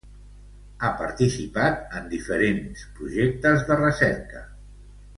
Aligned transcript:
Ha 0.81 0.89
participat 1.01 1.93
en 1.99 2.09
diferents 2.15 2.87
projectes 2.99 3.69
de 3.71 3.79
recerca. 3.87 4.47